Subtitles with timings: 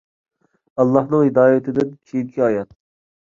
[0.83, 2.73] ئاللاھنىڭ ھىدايىتىدىن كېيىنكى ھايات